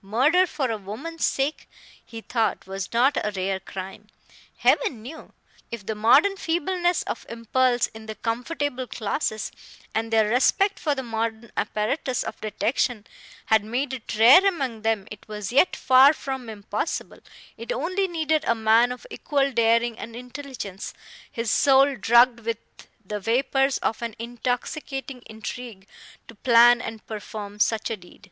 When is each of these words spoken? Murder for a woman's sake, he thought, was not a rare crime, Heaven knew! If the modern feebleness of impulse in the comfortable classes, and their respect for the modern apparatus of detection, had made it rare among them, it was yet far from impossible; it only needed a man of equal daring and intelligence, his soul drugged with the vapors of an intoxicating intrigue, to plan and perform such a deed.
Murder 0.00 0.46
for 0.46 0.70
a 0.70 0.78
woman's 0.78 1.26
sake, 1.26 1.68
he 2.02 2.22
thought, 2.22 2.66
was 2.66 2.94
not 2.94 3.18
a 3.22 3.30
rare 3.32 3.60
crime, 3.60 4.06
Heaven 4.56 5.02
knew! 5.02 5.34
If 5.70 5.84
the 5.84 5.94
modern 5.94 6.38
feebleness 6.38 7.02
of 7.02 7.26
impulse 7.28 7.88
in 7.88 8.06
the 8.06 8.14
comfortable 8.14 8.86
classes, 8.86 9.52
and 9.94 10.10
their 10.10 10.30
respect 10.30 10.78
for 10.78 10.94
the 10.94 11.02
modern 11.02 11.52
apparatus 11.58 12.22
of 12.22 12.40
detection, 12.40 13.06
had 13.44 13.62
made 13.64 13.92
it 13.92 14.16
rare 14.16 14.46
among 14.46 14.80
them, 14.80 15.06
it 15.10 15.28
was 15.28 15.52
yet 15.52 15.76
far 15.76 16.14
from 16.14 16.48
impossible; 16.48 17.18
it 17.58 17.70
only 17.70 18.08
needed 18.08 18.44
a 18.46 18.54
man 18.54 18.92
of 18.92 19.06
equal 19.10 19.52
daring 19.52 19.98
and 19.98 20.16
intelligence, 20.16 20.94
his 21.30 21.50
soul 21.50 21.96
drugged 21.96 22.40
with 22.40 22.56
the 23.04 23.20
vapors 23.20 23.76
of 23.80 24.00
an 24.00 24.16
intoxicating 24.18 25.22
intrigue, 25.26 25.86
to 26.28 26.34
plan 26.34 26.80
and 26.80 27.06
perform 27.06 27.60
such 27.60 27.90
a 27.90 27.96
deed. 27.98 28.30